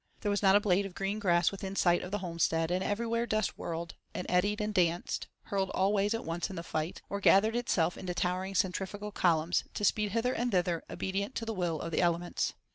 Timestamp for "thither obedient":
10.51-11.35